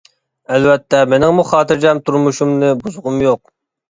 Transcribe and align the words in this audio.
ئەلۋەتتە، 0.53 1.01
مېنىڭمۇ 1.13 1.43
خاتىرجەم 1.51 2.01
تۇرمۇشۇمنى 2.07 2.71
بۇزغۇم 2.81 3.21
يوق. 3.29 3.43